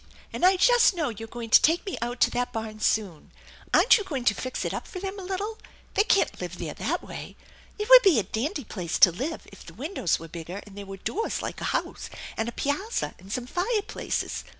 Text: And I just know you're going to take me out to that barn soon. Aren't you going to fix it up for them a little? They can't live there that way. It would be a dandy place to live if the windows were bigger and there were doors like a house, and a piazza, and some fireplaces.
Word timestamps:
And 0.33 0.43
I 0.43 0.57
just 0.57 0.95
know 0.95 1.09
you're 1.09 1.27
going 1.27 1.51
to 1.51 1.61
take 1.61 1.85
me 1.85 1.95
out 2.01 2.19
to 2.21 2.31
that 2.31 2.51
barn 2.51 2.79
soon. 2.79 3.29
Aren't 3.71 3.99
you 3.99 4.03
going 4.03 4.25
to 4.25 4.33
fix 4.33 4.65
it 4.65 4.73
up 4.73 4.87
for 4.87 4.99
them 4.99 5.19
a 5.19 5.23
little? 5.23 5.59
They 5.93 6.01
can't 6.03 6.41
live 6.41 6.57
there 6.57 6.73
that 6.73 7.03
way. 7.03 7.35
It 7.77 7.87
would 7.87 8.01
be 8.01 8.17
a 8.17 8.23
dandy 8.23 8.63
place 8.63 8.97
to 8.97 9.11
live 9.11 9.45
if 9.51 9.63
the 9.63 9.75
windows 9.75 10.17
were 10.19 10.27
bigger 10.27 10.59
and 10.65 10.75
there 10.75 10.87
were 10.87 10.97
doors 10.97 11.43
like 11.43 11.61
a 11.61 11.65
house, 11.65 12.09
and 12.35 12.49
a 12.49 12.51
piazza, 12.51 13.13
and 13.19 13.31
some 13.31 13.45
fireplaces. 13.45 14.43